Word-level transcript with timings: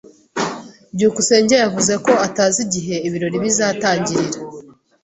byukusenge 0.95 1.53
yavuze 1.63 1.93
ko 2.05 2.11
atazi 2.27 2.59
igihe 2.65 2.95
ibirori 3.07 3.37
bizatangirira. 3.43 4.39